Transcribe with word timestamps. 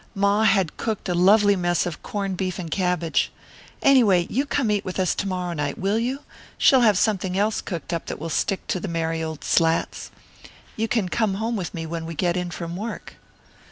Ma 0.15 0.45
had 0.45 0.77
cooked 0.77 1.07
a 1.07 1.13
lovely 1.13 1.55
mess 1.55 1.85
of 1.85 2.01
corned 2.01 2.35
beef 2.35 2.57
and 2.57 2.71
cabbage. 2.71 3.31
Anyway, 3.83 4.25
you 4.31 4.47
come 4.47 4.71
eat 4.71 4.83
with 4.83 4.99
us 4.99 5.13
to 5.13 5.27
morrow 5.27 5.53
night, 5.53 5.77
will 5.77 5.99
you? 5.99 6.21
She'll 6.57 6.81
have 6.81 6.97
something 6.97 7.37
else 7.37 7.61
cooked 7.61 7.93
up 7.93 8.07
that 8.07 8.17
will 8.19 8.27
stick 8.31 8.65
to 8.69 8.79
the 8.79 8.87
merry 8.87 9.21
old 9.21 9.43
slats. 9.43 10.09
You 10.75 10.87
can 10.87 11.07
come 11.07 11.35
home 11.35 11.55
with 11.55 11.75
me 11.75 11.85
when 11.85 12.07
we 12.07 12.15
get 12.15 12.35
in 12.35 12.49
from 12.49 12.75
work." 12.75 13.17